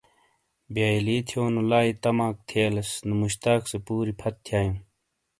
بیئلی 0.73 1.17
تھیونو 1.27 1.61
لاے 1.69 1.91
تماک 2.03 2.35
تھیلئس 2.49 2.91
نو 3.07 3.13
مشتاق 3.21 3.61
سے 3.71 3.77
پوری 3.85 4.13
فت 4.19 4.35
تھایوں۔ 4.45 4.77